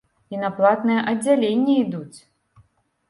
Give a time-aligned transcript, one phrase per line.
[0.35, 2.19] І на платнае аддзяленне ідуць!